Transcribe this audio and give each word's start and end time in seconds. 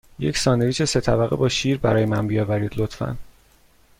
یک 0.19 0.37
ساندویچ 0.37 0.83
سه 0.83 1.01
طبقه 1.01 1.35
با 1.35 1.49
شیر 1.49 1.77
برای 1.77 2.05
من 2.05 2.27
بیاورید، 2.27 2.71
لطفاً. 2.79 3.17